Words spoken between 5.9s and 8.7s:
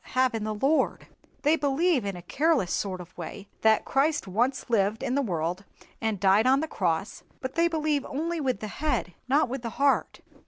and died on the cross, but they believe only with the